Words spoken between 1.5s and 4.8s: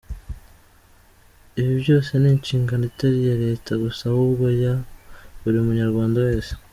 Ibi byose ni inshingano itari iya leta gusa ahubwo ya